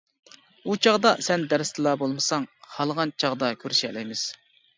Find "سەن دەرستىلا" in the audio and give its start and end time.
1.27-1.93